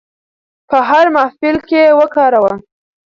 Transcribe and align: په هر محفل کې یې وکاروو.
په 0.69 0.77
هر 0.89 1.05
محفل 1.15 1.55
کې 1.67 1.81
یې 1.85 1.95
وکاروو. 1.99 2.53